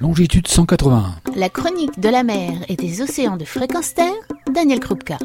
[0.00, 1.16] Longitude 181.
[1.34, 4.14] La chronique de la mer et des océans de fréquence terre,
[4.48, 5.18] Daniel Krupka.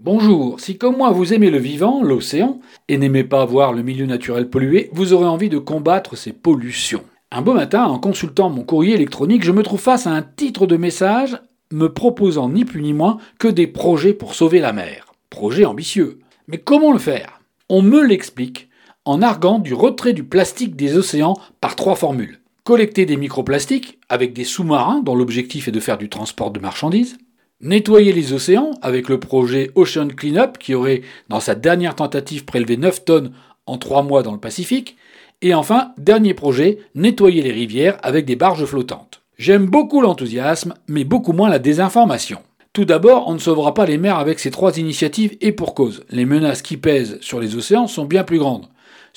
[0.00, 2.58] Bonjour, si comme moi vous aimez le vivant, l'océan,
[2.88, 7.02] et n'aimez pas voir le milieu naturel pollué, vous aurez envie de combattre ces pollutions.
[7.30, 10.66] Un beau matin, en consultant mon courrier électronique, je me trouve face à un titre
[10.66, 11.38] de message
[11.70, 15.12] me proposant ni plus ni moins que des projets pour sauver la mer.
[15.28, 16.20] Projet ambitieux.
[16.46, 17.42] Mais comment le faire?
[17.68, 18.70] On me l'explique
[19.04, 24.34] en arguant du retrait du plastique des océans par trois formules collecter des microplastiques avec
[24.34, 27.16] des sous-marins dont l'objectif est de faire du transport de marchandises,
[27.62, 32.76] nettoyer les océans avec le projet Ocean Cleanup qui aurait, dans sa dernière tentative, prélevé
[32.76, 33.32] 9 tonnes
[33.64, 34.98] en 3 mois dans le Pacifique,
[35.40, 39.22] et enfin, dernier projet, nettoyer les rivières avec des barges flottantes.
[39.38, 42.40] J'aime beaucoup l'enthousiasme, mais beaucoup moins la désinformation.
[42.74, 46.04] Tout d'abord, on ne sauvera pas les mers avec ces trois initiatives et pour cause.
[46.10, 48.66] Les menaces qui pèsent sur les océans sont bien plus grandes.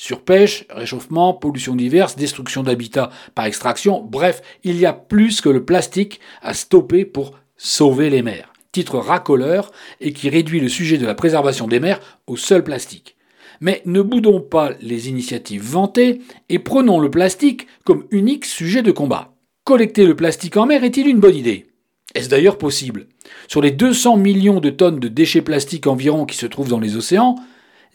[0.03, 5.63] Surpêche, réchauffement, pollution diverse, destruction d'habitats par extraction, bref, il y a plus que le
[5.63, 8.51] plastique à stopper pour sauver les mers.
[8.71, 13.15] Titre racoleur et qui réduit le sujet de la préservation des mers au seul plastique.
[13.59, 18.91] Mais ne boudons pas les initiatives vantées et prenons le plastique comme unique sujet de
[18.91, 19.35] combat.
[19.65, 21.67] Collecter le plastique en mer est-il une bonne idée?
[22.15, 23.05] Est-ce d'ailleurs possible?
[23.47, 26.95] Sur les 200 millions de tonnes de déchets plastiques environ qui se trouvent dans les
[26.95, 27.35] océans,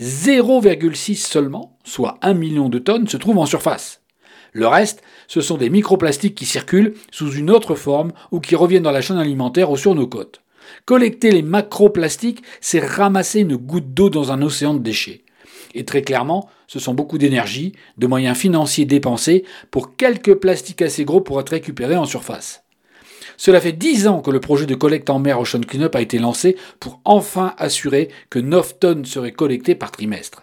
[0.01, 4.03] 0,6 seulement, soit 1 million de tonnes, se trouvent en surface.
[4.53, 8.83] Le reste, ce sont des microplastiques qui circulent sous une autre forme ou qui reviennent
[8.83, 10.43] dans la chaîne alimentaire ou sur nos côtes.
[10.85, 15.25] Collecter les macroplastiques, c'est ramasser une goutte d'eau dans un océan de déchets.
[15.75, 21.05] Et très clairement, ce sont beaucoup d'énergie, de moyens financiers dépensés pour quelques plastiques assez
[21.05, 22.66] gros pour être récupérés en surface.
[23.37, 26.19] Cela fait dix ans que le projet de collecte en mer Ocean Cleanup a été
[26.19, 30.43] lancé pour enfin assurer que 9 tonnes seraient collectées par trimestre.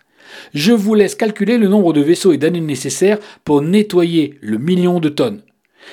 [0.54, 5.00] Je vous laisse calculer le nombre de vaisseaux et d'années nécessaires pour nettoyer le million
[5.00, 5.42] de tonnes.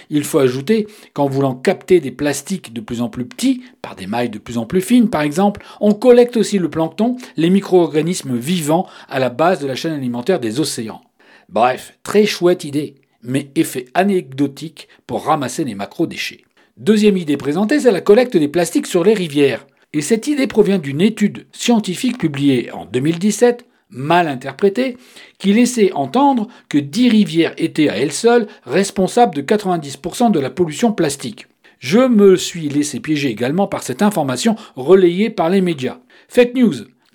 [0.09, 4.06] Il faut ajouter qu'en voulant capter des plastiques de plus en plus petits, par des
[4.06, 8.37] mailles de plus en plus fines par exemple, on collecte aussi le plancton, les micro-organismes
[8.37, 11.00] vivants à la base de la chaîne alimentaire des océans.
[11.49, 16.44] Bref, très chouette idée, mais effet anecdotique pour ramasser les macro-déchets.
[16.76, 19.66] Deuxième idée présentée, c'est la collecte des plastiques sur les rivières.
[19.92, 24.97] Et cette idée provient d'une étude scientifique publiée en 2017, mal interprétée,
[25.38, 30.50] qui laissait entendre que 10 rivières étaient à elles seules responsables de 90% de la
[30.50, 31.48] pollution plastique.
[31.81, 35.98] Je me suis laissé piéger également par cette information relayée par les médias.
[36.28, 36.75] Fake news.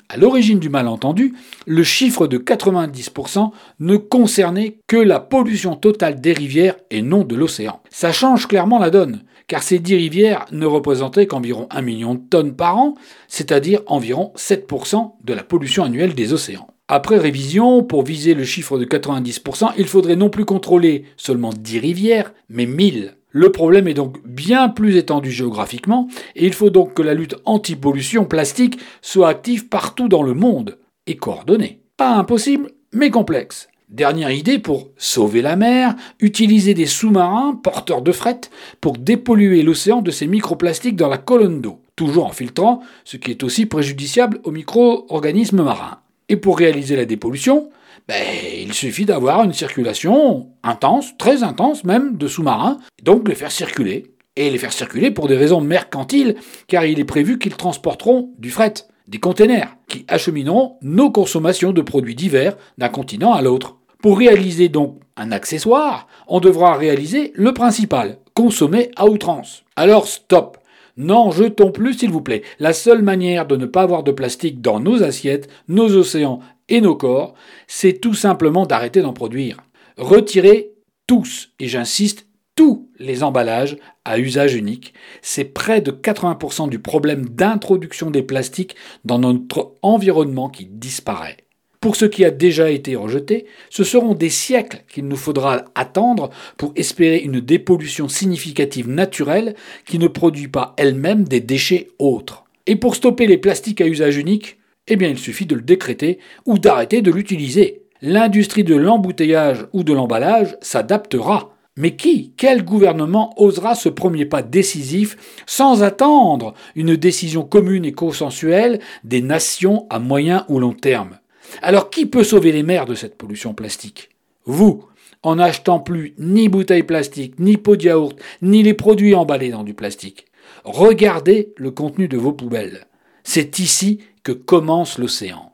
[0.09, 1.33] À l'origine du malentendu,
[1.65, 7.35] le chiffre de 90% ne concernait que la pollution totale des rivières et non de
[7.35, 7.81] l'océan.
[7.89, 12.21] Ça change clairement la donne car ces dix rivières ne représentaient qu'environ 1 million de
[12.29, 12.95] tonnes par an,
[13.27, 16.67] c'est-à-dire environ 7% de la pollution annuelle des océans.
[16.87, 21.79] Après révision, pour viser le chiffre de 90%, il faudrait non plus contrôler seulement 10
[21.79, 23.15] rivières, mais 1000.
[23.31, 27.35] Le problème est donc bien plus étendu géographiquement, et il faut donc que la lutte
[27.45, 31.81] anti-pollution plastique soit active partout dans le monde, et coordonnée.
[31.97, 33.67] Pas impossible, mais complexe.
[33.95, 38.41] Dernière idée pour sauver la mer, utiliser des sous-marins porteurs de fret
[38.81, 43.31] pour dépolluer l'océan de ces microplastiques dans la colonne d'eau, toujours en filtrant, ce qui
[43.31, 45.99] est aussi préjudiciable aux micro-organismes marins.
[46.27, 47.69] Et pour réaliser la dépollution,
[48.09, 48.21] ben,
[48.59, 54.11] il suffit d'avoir une circulation intense, très intense même, de sous-marins, donc les faire circuler.
[54.35, 56.35] Et les faire circuler pour des raisons mercantiles,
[56.67, 58.73] car il est prévu qu'ils transporteront du fret
[59.07, 63.77] des containers qui achemineront nos consommations de produits divers d'un continent à l'autre.
[64.05, 69.63] Pour réaliser donc un accessoire, on devra réaliser le principal, consommer à outrance.
[69.75, 70.59] Alors stop
[70.95, 72.43] N'en jetons plus s'il vous plaît.
[72.59, 76.39] La seule manière de ne pas avoir de plastique dans nos assiettes, nos océans
[76.69, 77.33] et nos corps,
[77.65, 79.57] c'est tout simplement d'arrêter d'en produire.
[79.97, 80.73] Retirez
[81.07, 84.93] tous, et j'insiste, tous les emballages à usage unique.
[85.23, 91.37] C'est près de 80% du problème d'introduction des plastiques dans notre environnement qui disparaît.
[91.85, 96.31] Pour ce qui a déjà été rejeté, ce seront des siècles qu'il nous faudra attendre
[96.57, 99.53] pour espérer une dépollution significative naturelle
[99.85, 102.45] qui ne produit pas elle-même des déchets autres.
[102.65, 106.17] Et pour stopper les plastiques à usage unique, eh bien il suffit de le décréter
[106.47, 107.83] ou d'arrêter de l'utiliser.
[108.01, 111.55] L'industrie de l'embouteillage ou de l'emballage s'adaptera.
[111.77, 117.93] Mais qui, quel gouvernement osera ce premier pas décisif sans attendre une décision commune et
[117.93, 121.19] consensuelle des nations à moyen ou long terme?
[121.61, 124.09] Alors qui peut sauver les mers de cette pollution plastique?
[124.45, 124.85] Vous,
[125.23, 129.63] en n'achetant plus ni bouteilles plastiques, ni pots de yaourt, ni les produits emballés dans
[129.63, 130.25] du plastique.
[130.63, 132.85] Regardez le contenu de vos poubelles.
[133.23, 135.53] C'est ici que commence l'océan.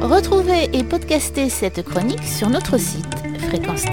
[0.00, 3.04] Retrouvez et podcastez cette chronique sur notre site
[3.48, 3.84] fréquence